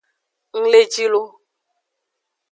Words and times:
Ng 0.59 0.67
le 0.71 0.81
ji 0.93 1.05
lo. 1.13 1.23